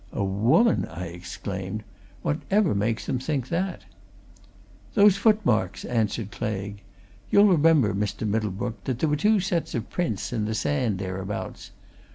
"A 0.13 0.23
woman!" 0.23 0.85
I 0.87 1.09
exclaimed. 1.09 1.83
"Whatever 2.23 2.73
makes 2.73 3.05
them 3.05 3.19
think 3.19 3.49
that?" 3.49 3.85
"Those 4.95 5.15
footmarks," 5.15 5.85
answered 5.85 6.31
Claigue. 6.31 6.77
"You'll 7.29 7.45
remember, 7.45 7.93
Mr. 7.93 8.27
Middlebrook, 8.27 8.83
that 8.85 8.97
there 8.97 9.09
were 9.09 9.15
two 9.15 9.39
sets 9.39 9.75
of 9.75 9.91
prints 9.91 10.33
in 10.33 10.45
the 10.45 10.55
sand 10.55 10.97
thereabouts. 10.97 11.69